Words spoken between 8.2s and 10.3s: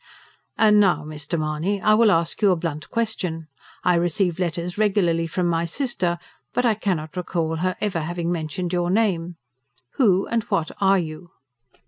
mentioned your name. Who